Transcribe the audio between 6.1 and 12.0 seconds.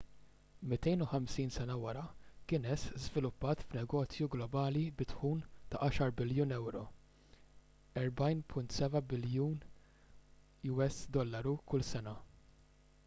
biljun euro us$14.7 biljun kull